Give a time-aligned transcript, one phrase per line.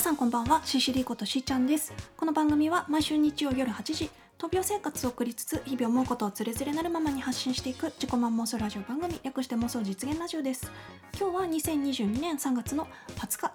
[0.00, 0.62] 皆さんこんばんは。
[0.64, 1.92] CCD ことしーちゃんです。
[2.16, 4.08] この番組は毎週日曜夜8時
[4.38, 10.72] 闘病生活を送りつつ日々思うことをつれづれなるままに発信していく自己満妄想ラジオ番組略して妄想実現ラジオです。
[11.20, 13.52] 今日は2022年3月の20日。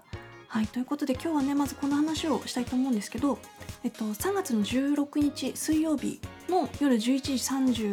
[0.47, 3.39] はいということで今日はねまずこの話をしたいと思うんですけど
[3.83, 7.33] えっと3月の16日水曜日の夜11時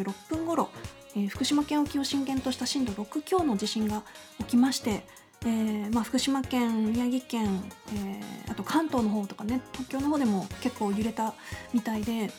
[0.02, 0.68] 36分頃、
[1.16, 4.02] えー福島県沖を震源とした震度6強の地震が
[4.40, 5.06] 起きまして
[5.44, 7.62] えーまあ、福島県宮城県、
[7.94, 11.34] えーあと関東の方とかね東京の方でも結構揺れた
[11.72, 12.30] みたいで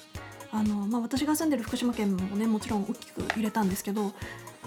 [0.52, 4.12] あの、まあ、私が住んでる福島県もねもちろん大きく揺れたんですけど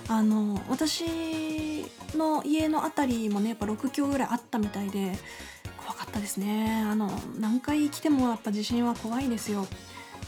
[0.08, 1.84] あの私
[2.16, 5.12] の家の辺りもねやっぱ6強ぐらいあったみたいで
[5.78, 6.84] 怖かったですね。
[6.84, 7.08] あの
[7.38, 9.66] 何回来てもやっぱ地震は怖いですよ。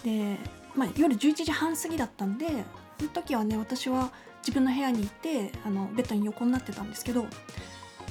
[0.05, 0.37] で、
[0.77, 2.47] まあ、夜11時半過ぎだったんで
[2.99, 7.27] その時はね私は自分の部屋にいてあのベッドに横になってたんですけど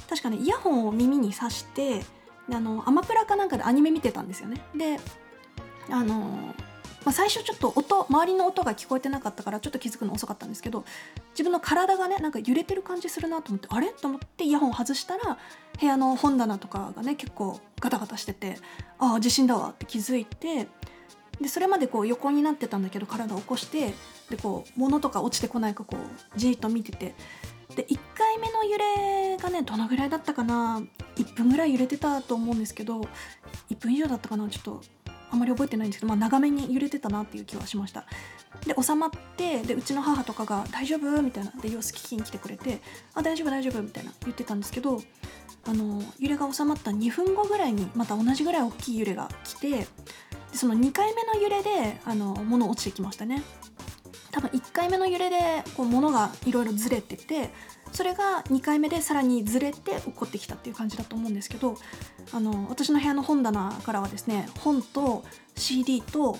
[0.08, 2.02] 確かねイヤホンを耳に挿して
[2.50, 4.62] あのアマプラかなんかでアニメ見てたんですよね。
[4.74, 4.98] で
[5.90, 6.54] あの、
[7.04, 10.84] まあ、最初ちょっと音周りの音が聞こえてなかったからちょっと気づくの遅かったんですけど
[11.32, 13.88] 自分の体がねなんか揺れてる感じするなと思ってあれ？
[13.88, 15.38] と思ってイヤホン外したら
[15.78, 18.56] 部屋の本棚とかがね結構ガタガタしてて
[18.98, 20.68] ああ地震だわって気づいて
[21.40, 23.94] でそれまでこう横になってたんだけど体を起こして
[24.28, 27.14] でこう物とか落ちてこないかこうじーっと見てて
[27.78, 30.82] で1回目の揺れがねどのぐらいだったかな
[31.14, 33.02] 1分ぐらい揺れてたと思うんですけど
[33.70, 34.82] 1分以上だったかなちょっと
[35.30, 38.04] あんまり覚えてないんですけど、まあ、長めに揺れてたなっていう気はしました。
[38.66, 41.52] で収まってでうちの母とかが「大丈夫?」みたいな。
[41.52, 42.80] で様子聞きに来てくれて
[43.14, 45.00] 「あ大丈夫大丈夫」みたいな言ってたんですけど
[45.64, 49.86] あの揺れが収まった2分後ぐらいにまた同じぐらい大きい揺れが来てで
[50.54, 53.42] その2回目の揺れであの物落ちてきましたね。
[54.30, 57.50] 多分1回目の揺れでこう物がいろいろずれてて
[57.92, 61.76] それが2回目でさらにずれて起こってきたっていう感じだと思うんですけど
[62.32, 65.24] あの私の部屋の本棚からはですね本と
[65.56, 66.38] CD と,、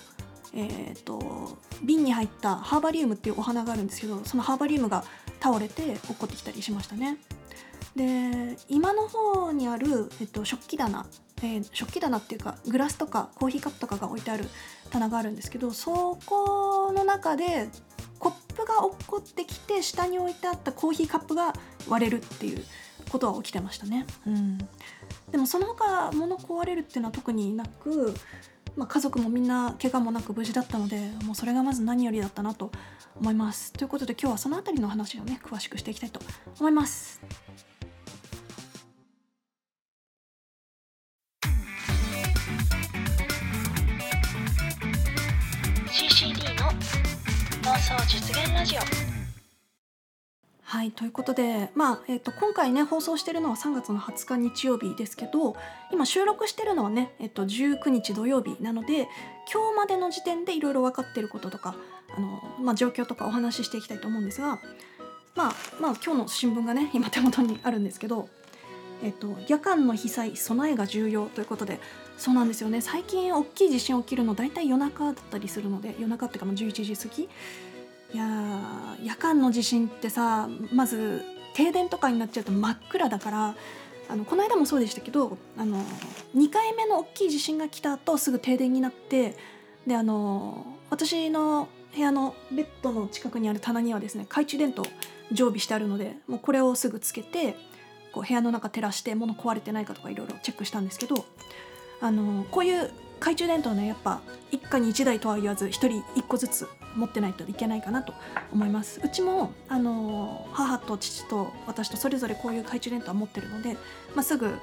[0.54, 5.05] えー、と瓶に入ったハーバリウムっていうお花があるんですけどそのハーバリウムが
[5.41, 7.19] 倒れて落っこってきたりしましたね。
[7.97, 11.06] で今の方にある、えっと、食器棚、
[11.43, 14.44] えー食器棚っていうかグラスとかコーヒーカップとかが置いてある
[14.88, 17.69] 棚があるんですけどそこの中で
[18.19, 21.53] コップが落っこってきて下に置いてあったコーヒーカップが
[21.88, 22.65] 割れるっていう
[23.10, 24.06] ことは起きてましたね。
[24.26, 24.59] うん、
[25.31, 28.15] でもその他物壊れるっていうのは特になく、
[28.76, 32.70] まあ、家族もみんな怪我もなく無事だったのでもうそれがまず何よりだったなと
[33.19, 33.72] 思います。
[33.72, 36.20] ということで今日はその辺りの話をね詳しくしていきたいと
[36.59, 37.20] 思います。
[47.88, 48.81] 想実現ラジオ。
[50.60, 55.56] はいということで、まあえっと今回ね放送してるのは3月の20日日曜日ですけど
[55.91, 59.09] 今収録してるのはね、えっと19日土曜日なので
[59.50, 61.76] 今日までの時点でいろいろ分かってることとか
[62.15, 64.59] あの、まあ、状況とかお話ししていきたいと思うんですが、
[65.34, 68.28] まあ、まあ今日の新聞がね今手元にあるんですけど、
[69.03, 71.81] えっと、夜間の被災備えが重要ということで
[72.19, 72.82] そうなんですよね。
[72.82, 77.28] 最近大きい地震起きるの大体夜中だったりするので夜中っていうかまあ11時過ぎ
[78.13, 78.25] いや
[79.03, 81.23] 夜間の地震ってさまず
[81.55, 83.55] 停電とかになっちゃうと真っ暗だから
[84.09, 85.83] あのこの間もそうでしたけどあの
[86.35, 89.37] 2回目の大きい地震が来た後すぐ停電になって
[89.87, 94.85] であの私の部屋のベッドの近くにある棚にはですね懐中電灯
[95.33, 97.57] 常備してあるのでもうこれをすぐつけて
[98.13, 101.25] こう部屋の中照らして物壊れてないかとかいろいろチェックしたんですけど
[102.01, 104.21] あのこういう懐中電灯ねやっぱ
[104.51, 108.15] 一家に一台とは言わず一人一個ずつ持ってないといけないかなと
[108.53, 109.00] 思います。
[109.05, 113.75] うちもあの母と父と私とそれぞれこういう懐中電灯は持ってるので、
[114.15, 114.59] まあ、すぐ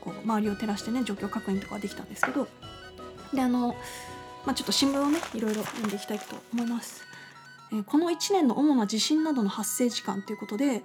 [0.00, 2.48] こう周りを照らしてね状況確認とかはできたんですけど。
[3.32, 3.74] であの、
[4.46, 7.02] まあ、ちょっと新聞をねいろいろ読んでいきたいと思います、
[7.72, 10.82] えーこの1年の主な地震などの発生時間ということで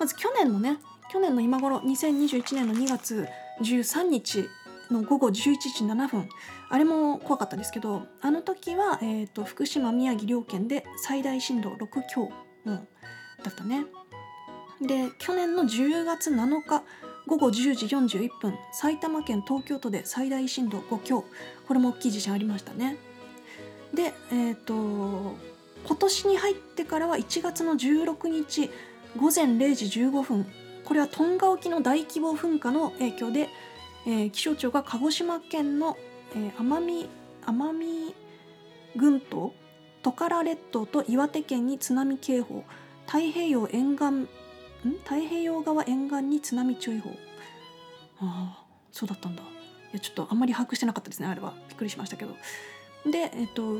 [0.00, 0.78] まず去年のね
[1.12, 3.28] 去年の今頃2021年の2月
[3.62, 4.48] 13日
[4.90, 6.28] の午後11時7分。
[6.68, 12.30] あれも怖かったですけどあの時は、えー、と福島宮城両県で最大震度6強、
[12.64, 12.74] うん、
[13.42, 13.86] だったね。
[14.80, 16.82] で去年の10月7日
[17.26, 21.24] 午後10時41分埼玉県東京都で最大震度5強
[21.66, 22.96] これも大きい地震ありましたね。
[23.94, 28.70] でえっ、と今年に入ってからは1月の16日
[29.16, 30.46] 午前0時15分
[30.86, 33.48] これはトンガ沖の大規模噴火の影響で、
[34.06, 35.96] えー気象庁が鹿児島県の、
[36.34, 37.08] えー奄美
[37.46, 38.14] 奄美
[38.96, 39.52] 群島
[40.02, 42.64] トカラ列島と岩手県に津波警報
[43.06, 44.28] 太平洋沿岸ん？
[45.04, 47.10] 太平洋側沿岸に津波注意報。
[48.20, 49.42] ああそうだったんだ。
[49.42, 49.46] い
[49.92, 51.52] やちょっとあんまり把握してなかったですねあれは。
[51.68, 52.36] びっくりしましたけど。
[53.10, 53.76] でえっと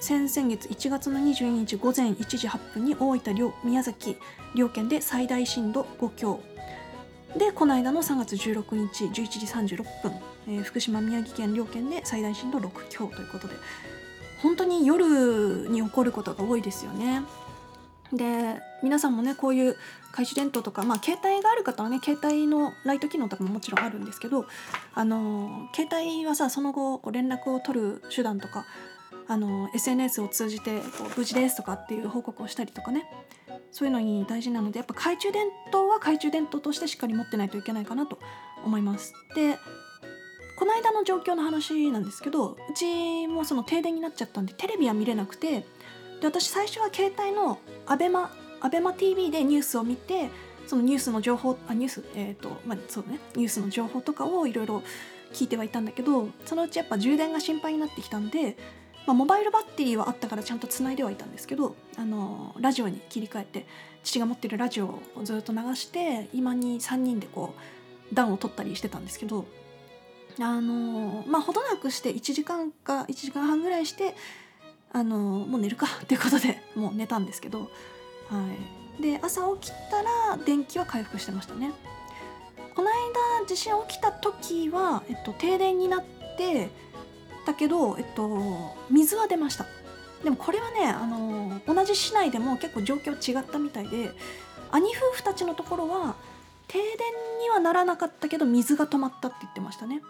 [0.00, 4.16] 先々月1月の22日午前1時8分に大分両宮崎
[4.54, 6.40] 両県で最大震度5強。
[7.36, 10.12] でこの間の3月16日11時36分、
[10.48, 13.54] えー福島宮城県両県で最大震度6強ということで
[14.42, 17.22] 本当に夜に起こることが多いですよね。
[18.12, 19.76] で皆さんもねこういう
[20.08, 24.46] 懐中電灯とか、まあ、携帯がある方はね携帯のライト機能とかももちろんあるんですけど
[24.94, 28.66] あの携帯はさその後連絡を取る手段とか
[29.28, 33.04] あの SNS を通じてこう無事ですとかっていう報告をしたりとかね
[33.72, 38.18] そういうのに大事なのでやっぱ懐中電灯は懐中電灯としてしっかり持ってないといけないかなと
[38.64, 39.14] 思います。
[39.34, 39.58] で
[40.58, 45.64] この間の状況の話なんですけどうちもその停電になっちゃったんでテレビは見れなくてで
[46.24, 48.30] 私最初は携帯のアベマ
[48.60, 50.28] アベマ t v でニュースを見て
[50.66, 54.82] そのニュースの情報あニュースえっ、とまあそうねニュースの情報とかをいろいろ
[55.32, 58.56] 聞いてはいたんだけどそのうちやっぱ充電が心配になってきたんで、
[59.06, 63.66] まあ、モバイルバッテリーはあったからちゃんとつないではいたんですけどあのラジオに切り替えて
[64.02, 67.54] 父が持ってるラジオをずっと流して今に3人でこ
[68.12, 69.46] う暖を取ったりしてたんですけど
[70.38, 74.14] あのまあほどなくして1時間か1時間半ぐらいして
[74.92, 77.70] あのもう寝るか っていうことでもう寝たんですけど、
[78.28, 78.48] は
[78.98, 81.72] い、で朝起きたら電気は回復してましたね。
[82.74, 86.04] この間地震起きた時は、えっと、停電になっ
[86.38, 86.70] て
[87.46, 89.66] だけど、えっと、水は出ました。
[90.22, 94.12] でもこれはねあの同じ市内でも結構状況違ったみたいで
[94.70, 96.14] 兄夫婦たちのところは
[96.68, 96.86] 停電
[97.40, 100.02] にはならなかったけど水が止まったって言ってましたね。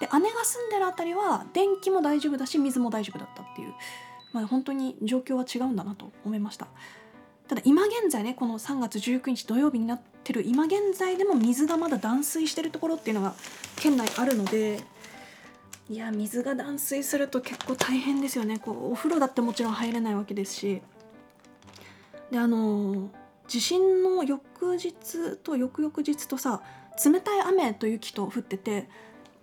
[0.00, 3.74] で姉が住んでるあたりは電気も大丈夫だし水も大丈夫だったっていう、
[4.32, 6.66] まあ、本当に状況は違うんだなと思いました。
[7.48, 13.34] ただ今現在ねこの3月19日土曜日になってる今現在でも水がまだ断水してるところっていうのが
[13.76, 14.80] 県内あるので
[15.90, 18.58] いや水が断水すると結構大変ですよね。
[18.58, 20.82] こうお風呂だってもちろん入れないわけですし。
[22.30, 23.10] であの
[23.46, 26.62] 地震の翌日と翌々日とさ
[27.04, 28.88] 冷たい雨と雪と降ってて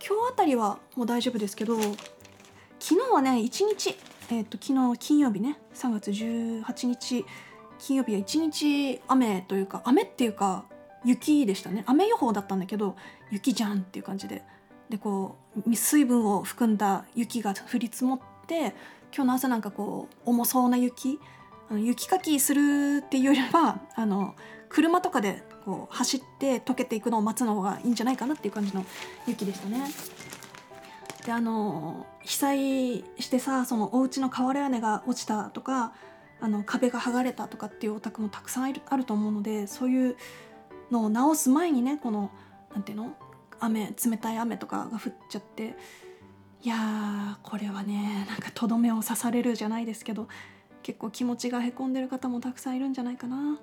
[0.06, 1.80] 今日あたりはもう大丈夫ですけど
[2.80, 3.96] 昨日はね一日、
[4.32, 7.24] えー、と昨日金曜日ね3月18日
[7.78, 10.66] 金曜日は一日雨というか雨っていうか
[11.06, 11.84] 雪でしたね。
[11.88, 12.96] 雨予報だったんだけど
[13.32, 14.44] 雪じゃんっていう感じで。
[14.92, 18.76] でこう水分を含んだ雪が降り積もって
[19.16, 21.18] 今日の朝なんかこう重そうな雪
[21.70, 24.36] あの雪かきするっていうよりはあの
[24.68, 28.86] 車とかでこう走って溶けていくのを待つの方がいいんじゃないかなっていう感じの
[29.28, 29.90] 雪でしたね。
[31.26, 35.94] であの被災してさそのお家の瓦屋根が落ちたとか
[36.42, 40.18] あの壁が剥がれたとかっていうお宅もたくさんあると思うのでそういう
[40.90, 42.32] のを直す前にねこの
[42.74, 43.16] なんていうの
[43.62, 45.76] 雨冷たい雨とかが降っちゃって
[46.64, 50.28] いやーこれはねなんかとどめを刺されるじゃないですけど
[50.84, 53.60] 結構気持ちがへこんでる方もたくさんいるんじゃないかな。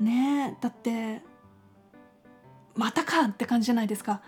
[0.00, 1.22] ねえだって
[2.74, 4.20] またかって感じじゃないですか。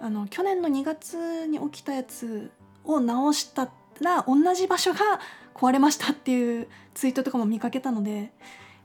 [0.00, 2.50] あの去年の2月に起きたやつ
[2.84, 5.20] を直したら同じ場所が
[5.54, 8.32] 壊れましたっていうツイートとかも見かけたので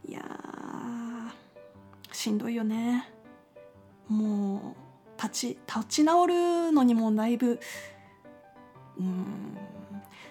[0.08, 3.10] いやーしんどいよね
[4.10, 4.85] もう
[5.22, 7.60] 立ち立ち直るのにもだいぶ
[8.98, 9.58] うん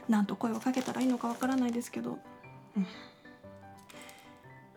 [0.09, 2.19] なんと声をかけたらいいのかわからないですけど、
[2.77, 2.87] うん。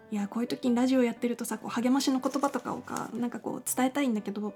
[0.09, 4.53] いやこういう時にラジオやってるとさこう励ましの言葉とかをかなんかこう伝えたいんだけど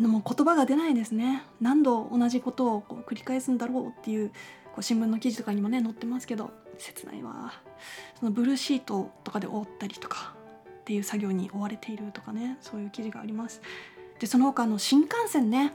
[0.00, 1.42] でも言葉が出ないですね。
[1.60, 4.30] 何度同じことをこう繰り返すんだろうっていう
[4.66, 7.52] こう新聞の記事とかにもね載ってますけど切ないわ。
[8.18, 10.34] そのブルーシートとかで覆ったりとか
[10.80, 13.60] っていう作業に追われているとかねそういう記事があります。
[14.18, 15.72] でその他の新幹線ね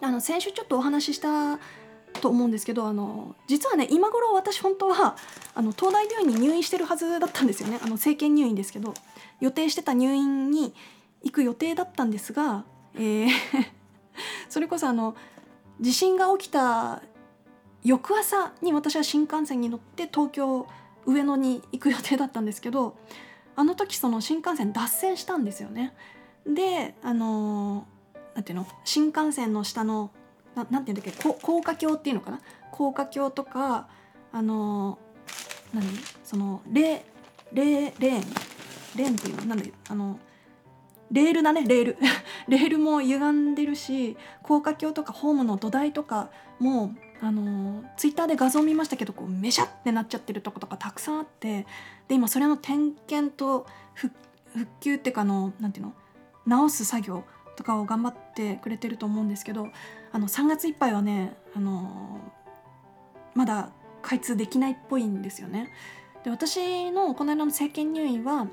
[0.00, 1.58] あの先週ちょっとお話しした
[2.20, 5.16] と思うんですけどあの実はね今頃私本当は
[5.54, 8.94] あの東大病院に入院してるはずだったんですよねあの政権入院ですけど
[9.40, 10.74] 予定してた入院に
[11.22, 13.28] 行く予定だったんですが、えー
[14.48, 15.14] それこそあの
[15.80, 17.02] 地震が起きた
[17.84, 20.66] 翌朝に私は新幹線に乗って東京
[21.06, 22.96] 上野に行く予定だったんですけど
[23.56, 25.94] あの時その新幹線脱線したんですよね。
[26.48, 27.86] であの
[28.34, 28.66] なんていうの？
[28.84, 30.10] 新幹線の下の
[30.54, 31.32] ななんていうんだっけ？
[31.42, 32.40] 高架橋っていうのかな？
[32.72, 33.88] 高架橋とか
[34.32, 34.98] あの
[35.74, 35.86] 何？
[36.24, 37.04] そのレ
[37.52, 38.24] レレーン？
[38.96, 39.44] レーンっていうの？
[39.46, 40.18] なんであの
[41.10, 41.96] レールだねレール。
[42.48, 51.66] レールも歪んでるし高架橋とかホームの土台とかもあのツイッターで画像見ましたけどこうめしゃってなっちゃってるとことかたくさんあって
[52.06, 54.14] で今それの点検と復
[54.54, 55.92] 復旧っていうかのなんていうの？
[56.48, 57.24] 直す作業
[57.56, 59.68] とかを頑張ってくれてると思うんですけど
[60.12, 62.20] あの3月いっぱいはねあの
[63.34, 63.70] まだ
[64.02, 65.72] 開通できないっぽいんですよね。
[66.24, 68.48] で私のこの間の政権入院は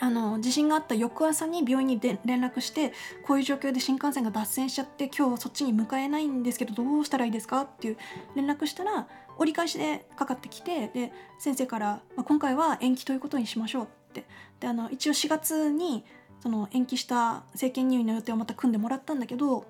[0.00, 2.92] あの地震があった翌朝に病院にで連絡して
[3.26, 7.96] こういう状況で新幹線が脱線しちゃって今日そっちに向かえないんですけどどうしたらいいですかっていう
[8.34, 9.06] 連絡したら
[9.38, 14.24] 折り返しでかかってきてで先生から、まあ、今回は延期ということにしましょうって
[14.60, 16.04] であの一応4月に
[16.42, 19.64] その延期した政権入院の予定をまた組んでもらったんだけど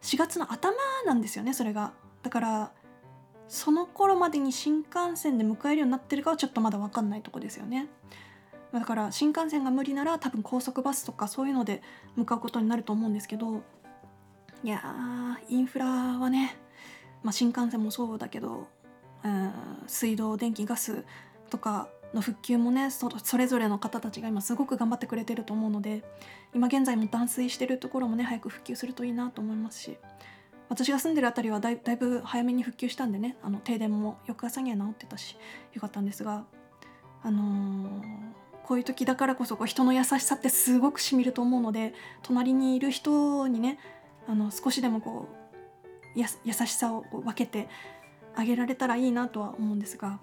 [0.00, 1.92] 4月の頭なんですよねそれが。
[2.22, 2.72] だから
[3.48, 7.88] その頃までに新幹線で迎えるようになってるかはちょっとまだ分かんないとこですよね。
[8.72, 11.82] だから新幹線が無理なら多分高速バスとかそういうので
[12.16, 13.62] 向かうことになると思うんですけど
[14.64, 16.56] いやインフラはね、
[17.22, 18.66] まあ、新幹線もそうだけど、
[19.22, 19.52] うん、
[19.86, 21.04] 水道電気ガス
[21.50, 26.02] とかの復旧もねそれぞれの方たちが今すごく頑張ってくれてると思うので
[26.54, 29.96] 今現在も断水してるところもね早く復旧するといいなと思いますし
[30.68, 35.36] 私が住んでる辺りはだいぶ早めに復旧したんでねあの停電も翌朝には治ってたし
[35.74, 36.44] よかったんですが
[37.22, 38.02] あのー、
[38.64, 43.78] こういう時だからこそこう人の優しさってすごくしみると思うので隣にいる人にね
[44.26, 45.28] あの少しでもこ
[46.16, 47.68] う優しさを分けて
[48.34, 50.18] あげられたらいいなとは思うんですが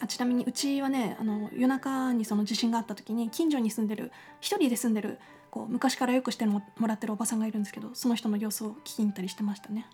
[0.00, 5.18] あちなみにうちはねあの夜中にその地震があった時に近所に住んでる一人で住んでる
[5.50, 9.86] こう昔からよくしてもらってるおばさんがいるんですけどその人の様子を聞きに行ったりしてましたね。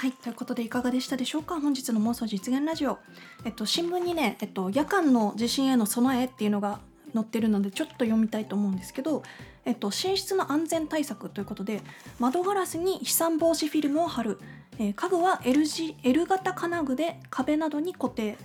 [0.00, 1.60] はい、ということでいかがでしたでしょうか？
[1.60, 3.00] 本日の妄想実現ラジオ。
[3.44, 6.80] えっと、新聞にね、えっと、夜間の地震への備えっていうのが
[7.12, 9.22] 載ってるのでちょっと読みたいと思うんですけど、
[9.66, 11.82] えっと、寝室の安全対策ということで
[12.18, 14.38] 窓ガラスに飛散防止フィルムを貼る、
[14.78, 18.38] えー家具は L, 字 L 型金具で壁などに固定、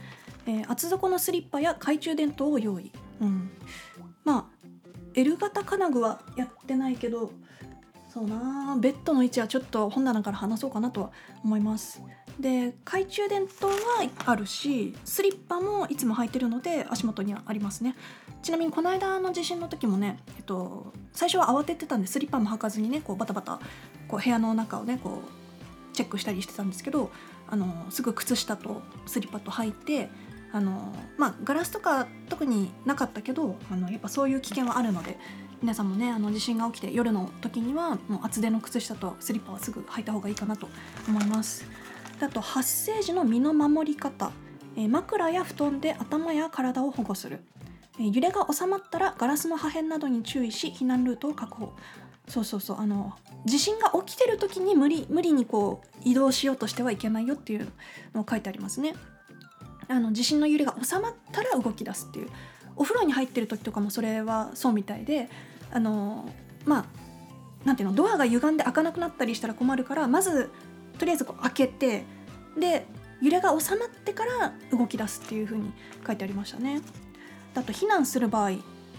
[0.47, 3.49] えー厚底のスリッパや懐中電灯を用意、うん、
[4.25, 4.67] まあ
[5.13, 7.31] L 型金具はやってないけど
[8.15, 11.11] そうなベッドの位置はちょっと本棚から話そうかなとは
[11.43, 12.01] 思います。
[12.39, 13.73] で懐中電灯は
[14.25, 17.93] あるしスリッパもいつも履いてるので足元にはありますね。
[18.41, 23.59] ちなみにこの間の地震の時もね、えっと、最初は慌ててたんでスリッパも履かずにねこうバタバタ
[24.07, 27.11] こう部屋の中をねこうチェックしたりしてたんですけど
[27.49, 30.09] あのすぐ靴下とスリッパと履いて
[30.53, 35.17] あのまあガラスとか特になかったけどあのやっぱそういう危険はあるので
[35.61, 40.67] 皆さんもねあの地震が起きて夜の時にはもう厚手の靴下とスリッパはすぐ履いた方がいいかなと
[41.07, 41.65] 思います。
[42.21, 44.31] あと発生時の身の守り方、
[44.77, 47.43] えー枕や布団で頭や体を保護する、
[47.99, 51.73] えー揺れが収まったらガラスの破片などに注意し避難ルートを確保
[52.27, 53.13] そうそうそうあの
[53.45, 57.67] 地震が起きてる時に無理無理にこう移動しようとしてはいけないよっていう
[58.13, 58.95] のを書いてありますね。
[59.87, 62.29] あの地震の揺れが収まったら動き出すっていう
[62.75, 65.29] お風呂に入ってる時とかもそれはそうみたいで
[65.71, 66.29] あの
[66.65, 66.85] まあ
[67.65, 70.51] なんていうのドアが歪んで開かなくなったりしたら困るからまず
[70.99, 72.03] とりあえずこう開けて
[72.57, 72.85] で
[73.21, 75.71] 揺れが収まってから動き出すっていう風に
[76.05, 76.81] 書いてありましたね。
[77.55, 78.55] あと避難する場合、え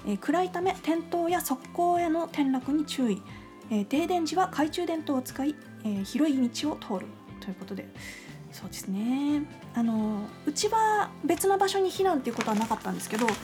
[0.07, 3.23] ー暗いため転倒や側溝への転落に注意、
[3.71, 7.07] えー停電時は懐中電灯を使い、えー広い道を通る
[7.41, 7.87] ということで
[8.57, 9.43] そうですね。
[9.75, 13.35] あのうちは別の場所に避難っていうことはなかったんですけど、ま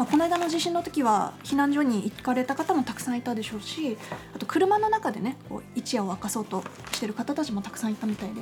[0.00, 3.98] あ、この間の地震の時は避難所に行かれた方もたくさんいたでしょうし
[4.34, 8.40] あと車の中でねこう一夜を明かそうとしてる方たちもたくさんいたみたいで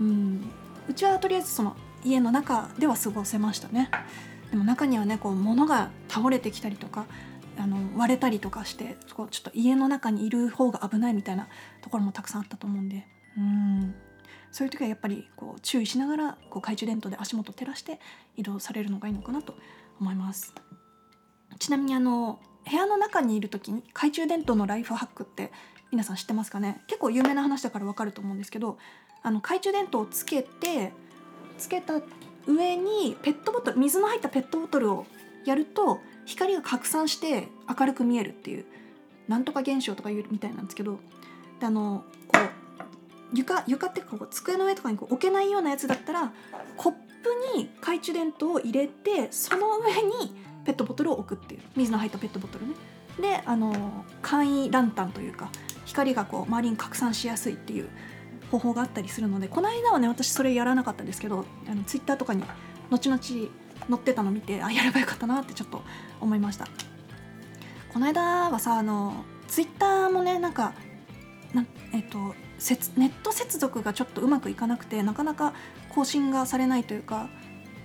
[0.00, 0.50] うん。
[0.88, 3.90] うちはとりあえずその家の中では過ごせましたね。
[4.50, 7.06] でも中にはねこう物が倒れてきたりとか
[7.56, 11.46] あの割れたりとかしてこうちょっと家の中にいる方が危ないみたいな
[11.80, 13.06] ところもたくさんあったと思うんで
[13.38, 13.94] うん。
[14.52, 18.00] そういう時はやっぱりこう注意しながらこう懐中電灯で足元を照らして
[18.36, 19.54] 移動されるのがいいのかなと
[20.00, 20.54] 思います。
[21.58, 25.50] ちなみにあの部屋の中にいる時に懐中電灯のライフハックって
[25.90, 26.82] 皆さん知ってますかね？
[26.86, 28.78] 結構有名な話だからわかると思うんですけど
[29.22, 30.92] あの懐中電灯をつけて
[31.58, 32.00] つけた
[32.46, 35.06] 上にペットボトル水の入ったペットボトルを
[35.44, 38.64] やると光が拡散して明るく見えるっていう
[39.28, 40.98] なんとか現象とかいうみたいなんですけど
[41.60, 42.49] であのこう
[43.34, 46.32] 床床ってかこう机の上とかにこう置けないようなやつだったら
[46.76, 51.60] コップに懐中電灯を入れてその上にペットボトルを置くっていう。
[51.76, 52.74] 水の入ったペットボトルね。
[53.20, 55.50] であの簡易ランタンというか
[55.84, 57.88] 光がこう周りに拡散しやすいっていう
[58.50, 62.42] 方法があったりするのでこの間はね私それやらなかったんですけどあのツイッターとかに
[62.90, 63.48] 後々載
[63.94, 65.82] ってたの見てあやればよかったなってちょっと
[66.20, 66.66] 思いました。
[67.92, 70.72] この間はさあのツイッターもねなんか
[71.52, 72.34] なえっと
[72.96, 75.54] ネット接続がちょっとうまくいかなくてなかなか
[75.88, 77.28] 更新がされないというか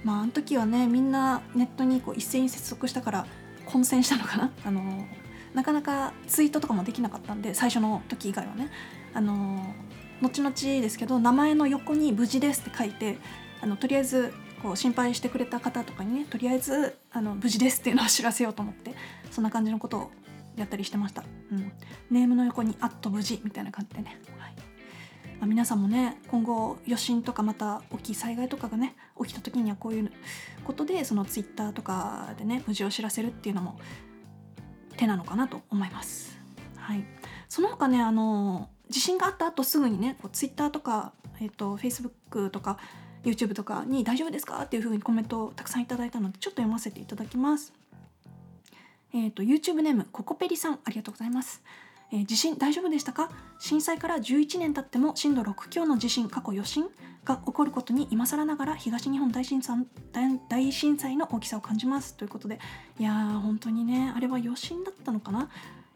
[0.03, 3.27] まああの時はねみんなネットにこう一斉に接続したから
[3.65, 4.51] 混戦したのかな？
[4.65, 5.07] あの
[5.53, 8.69] なかなかツイートとかもできなかったんで最初の時以外はね。
[9.13, 9.73] あの
[10.21, 13.17] 後々ですけど名前の横に「無事です」って書いて
[13.61, 18.93] あのとりあえずこう心配してくれた方とかにねとりあえずあの無事ですっていうのを知らせようと思って
[19.31, 20.11] そんな感じのことを
[20.55, 21.71] やったりしてました、うん、
[22.09, 24.19] ネームの横に「あっと無事」みたいな感じでね、
[25.45, 30.12] あ、皆さんもね今後余震とかまた大きい災害とかがね起きた時にはこういう
[30.65, 33.79] ことでそのツイッターとかでね無事を知らせるっていうのも
[34.97, 36.38] 手なのかなと思います。
[36.75, 37.03] はい、
[37.49, 42.77] その他ねあの地震があった後すぐにねこうツイッターとか、えっと、Facebook とか
[43.23, 47.73] YouTube とかに「大丈夫ですか?」っていうふうにコメントをたくさんいただいたのでちょっと読ませていただきます。
[49.13, 51.63] えっと YouTube ネームココペリさんありがとうございます。
[52.12, 53.30] えー地震大丈夫でしたか？
[53.60, 56.86] 震災から11年経っても震度6強の地震過去余震
[57.24, 59.88] が起こることに今更ながら東日本大震災
[60.48, 62.15] 大震災の大きさを感じます。
[62.15, 62.60] ということで
[63.00, 65.50] いやー本当にねあれは余震だったのかな？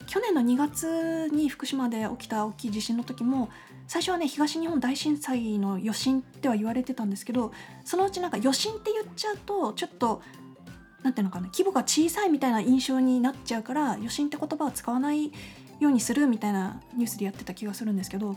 [0.07, 3.49] 去年の2月に福島で起きた大きい地震の時も
[3.87, 7.51] 最初はね東日本大震災の余震っては言われてたんですけど
[7.85, 10.23] そのうちなんか余震って言っちゃうとちょっと
[11.03, 15.31] 何ていうのかな規模が小さいみたいな印象になっちゃうから余震って言葉を使わない
[15.79, 18.33] ようにするみたいなニュースでやってた気がするんですけど、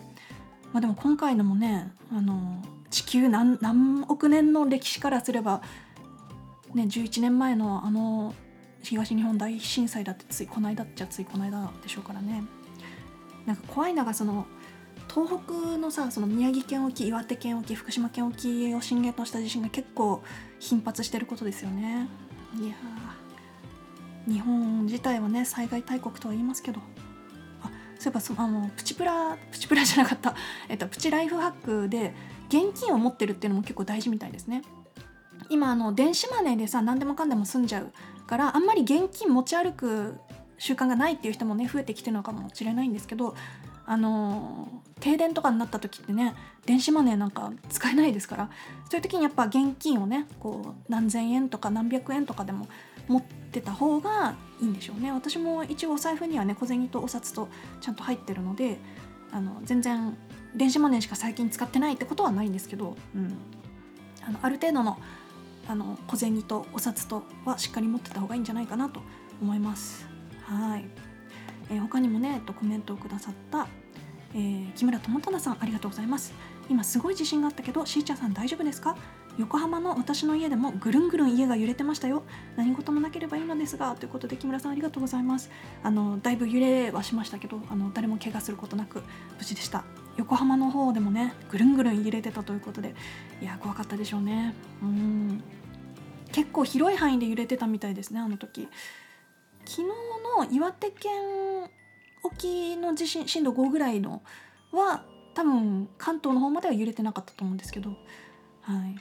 [0.72, 5.62] まあ、でも今回のもねあの地球何何億年の歴史からすれば、
[6.74, 8.35] ね、11年前のあの
[8.83, 12.42] 東日本大震災だってついこの間っちゃついこの間でしょうからね。
[13.46, 14.46] なんか怖いのがその
[15.12, 20.22] 東北のさその宮城県沖岩手県沖福島県沖を震源とした地震が結構
[20.59, 22.09] 頻発してることですよね。
[22.61, 22.74] いや
[24.26, 26.81] 日本自体はね災害大国とは言いますけど。
[28.03, 30.35] そういえばそあのプチプラプチプラじゃなかった、
[30.69, 32.12] えっと、プチライフハックで
[32.49, 34.62] 現金を持ってるっていうのも結構大事みたいですね。
[35.49, 37.93] 今あの電子マネーでさ何でもかんでも済んじゃう
[38.27, 40.19] からあんまり現金持ち歩く
[40.59, 43.35] 習慣がないっていう人もね増えてきてるのかもしれないんですけど
[43.85, 44.69] あの
[45.01, 46.35] 停電とかになった時ってね
[46.65, 48.51] 電子マネーなんか使えないですから
[48.88, 52.67] そういう時にやっぱ現金をねこう何千円とか何百円とかでも
[53.12, 57.48] 持ってた方がいいんでしょうね私も一応お財布にはね小銭とお札と
[57.81, 58.79] ちゃんと入ってるので
[59.31, 60.16] あの全然
[60.55, 63.37] 電子マネーしか最近使ってないってことはないんですけど、うん、
[64.27, 64.98] あのある程度の
[65.68, 69.01] あの小銭とお札とはしっかり持ってた方がいいんじゃないかなと
[69.40, 70.07] 思います。
[70.42, 70.85] はい、
[71.70, 73.68] えー、他にもね、えっと、コメントをくださった、
[74.35, 76.33] えー、木村智忠さんありがとうございます。
[76.68, 78.96] 今すごい地震があったけどしーちゃんさん大丈夫ですか？
[79.38, 82.23] 横浜の私の家でもぐるんぐるん家が揺れてましたよ。
[82.57, 85.51] 何事もなければいいのですがということで木村さんありがとうございます。
[85.83, 89.03] あのだいぶ揺れはしましたけどあの誰も怪我することなく
[89.38, 89.85] 無事でした。
[90.18, 92.95] 横浜の方でもねぐるんぐるん揺れてたということで
[93.40, 94.55] いや怖かったでしょうね。
[94.83, 95.42] うん。
[96.33, 98.68] 結構広い範囲で揺れてたみたいですねあの時。
[99.64, 101.12] 昨日の岩手県
[102.23, 104.23] 沖の地震震度5ぐらいの
[104.73, 107.90] は多分関東の方までは揺れてなかったと思うんですけど、
[108.61, 108.97] はい、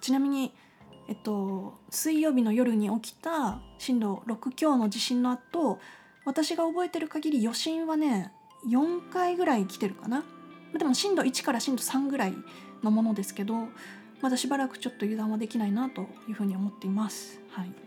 [0.00, 0.52] ちなみに、
[1.08, 5.78] えっと、水曜日の夜に起きた震度6強の地震の後
[6.24, 8.32] 私が覚えてる限り余震はね
[8.68, 10.24] 4回ぐらい来てるかな
[10.76, 12.34] でも震度1から震度3ぐらい
[12.82, 13.68] のものですけど
[14.20, 17.40] まだしばらくちょっと油断はできないなというふうに思っています。
[17.50, 17.84] はい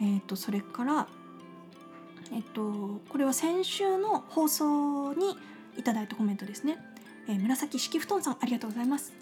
[0.00, 1.06] えーと、それから、
[2.32, 5.36] えっ、と、これは先週の放送に
[5.78, 6.78] いただいたコメントですね。
[7.28, 9.12] えー、紫式布団さんありがとうございます。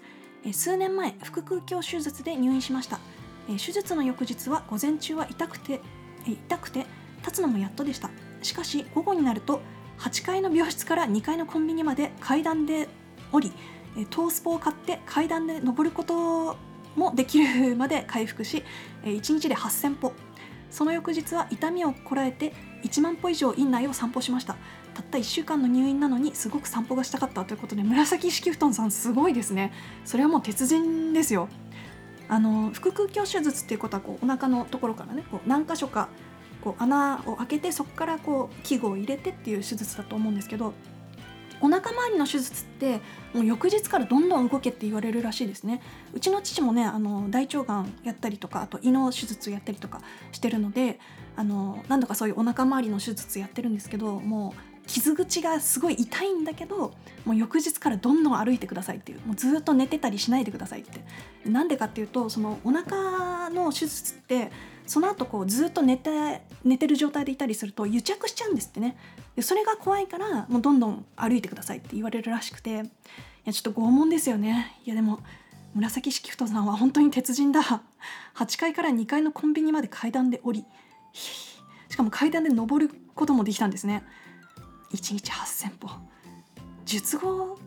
[0.51, 2.99] 数年前腹腔鏡手術で入院しました。
[3.47, 5.79] 手術の翌日は午前中は痛くて、
[6.25, 6.85] 痛くて
[7.19, 8.09] 立つのもやっとでした。
[8.41, 9.61] しかし午後になると
[9.99, 12.89] 8階の病室から2階のコンビニまで階段で
[13.31, 13.51] 降り
[14.09, 16.57] トースポを買って階段で登ること
[16.95, 18.63] もできるまで回復し
[19.03, 20.13] 1日で8000歩
[20.69, 24.55] その翌日は痛みをこらえて1万歩以上院内を散歩しました。
[24.93, 29.71] たった1週間の入院なのにすごく散歩がしたかったということで紫式布団さんすごいですね。
[30.05, 31.49] それはもう鉄人ですよ。
[32.29, 36.09] あの腹腔鏡手術っていうことはこうお腹のところからねこう何箇所か
[36.63, 40.73] こう穴を開けてそこからこう器具を入れてっていう手術だと思うんですけど
[41.63, 42.99] お腹周りの手術って
[43.33, 45.81] もう翌日からどんどん動けって言われるらしいですね。
[46.13, 50.01] うちの父もねあの大腸がんやったりとかあと胃の手術やったりとか
[50.33, 50.99] してるので
[51.37, 59.21] あの何度かそういうお腹周りの手術やってるんですけどもう傷口がすごい痛いんだけどもう翌日からどんどん歩いてくださいっていう。
[59.25, 60.99] もうずっと寝てたりしないでくださいって。
[61.49, 64.51] なんでかっていうとそのお腹の手術って
[64.85, 68.97] その後こうずっと寝て寝てる状態でいたりすると癒着しちゃうんですってね。
[69.35, 72.83] でそれが怖いからもうどんどん歩いてくださいって言われるらしくて。
[73.45, 74.77] いやちょっと拷問ですよね。
[74.85, 75.19] いやでも
[75.75, 77.61] 紫式太さんは本当に鉄人だ。
[78.35, 80.65] 8階から2階のコンビニまで階段で降り。
[81.13, 84.03] しかも階段で登ることもできたんですね。
[84.93, 85.89] 1日8,000歩。
[86.85, 87.59] 術後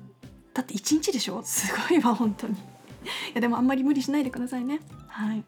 [0.55, 1.43] だって1日でしょ？
[1.43, 2.55] すごいわ本当に。
[2.55, 2.57] い
[3.35, 4.81] やでもあんまり無理しないでくださいね。
[5.09, 5.45] はい。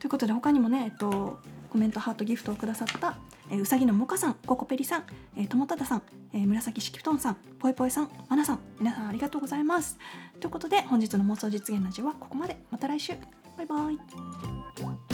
[0.00, 1.38] ということで他にもねえっと
[1.70, 3.16] コメントハートギフトをくださった
[3.50, 5.04] え、うさぎのもかさん、ココペリさん、
[5.36, 9.98] えー、ともたださん、えー、紫式布団さん、ぽいぽいさん、まなさん、皆さんありがとうございます。
[10.38, 12.56] ということで、本日の妄想実現ラジオはここまで。
[12.70, 13.14] また来週。
[13.56, 15.09] バイバイ。